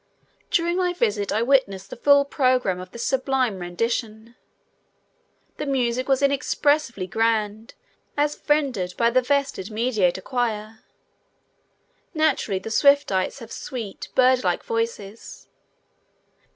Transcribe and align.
During 0.49 0.77
my 0.77 0.93
visit 0.93 1.31
I 1.31 1.43
witnessed 1.43 1.91
the 1.91 1.95
full 1.95 2.25
program 2.25 2.79
of 2.79 2.89
this 2.89 3.03
sublime 3.05 3.59
rendition. 3.59 4.35
The 5.57 5.67
music 5.67 6.09
was 6.09 6.23
inexpressibly 6.23 7.05
grand 7.05 7.75
as 8.17 8.41
rendered 8.49 8.95
by 8.97 9.11
the 9.11 9.21
vested 9.21 9.69
Mediator 9.69 10.21
Choir. 10.23 10.79
Naturally 12.15 12.57
the 12.57 12.71
Swiftites 12.71 13.41
have 13.41 13.51
sweet, 13.51 14.07
bird 14.15 14.43
like 14.43 14.63
voices. 14.63 15.47